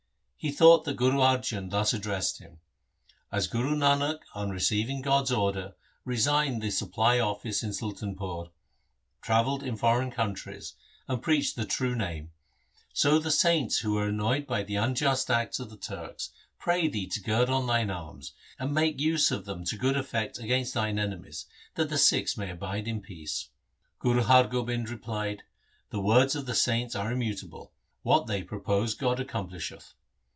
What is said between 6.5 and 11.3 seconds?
the supply office in Sultanpur, travelled in foreign countries, and